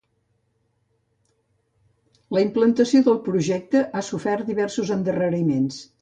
[2.37, 5.83] La implantació del projecte ha sofert diversos endarreriments.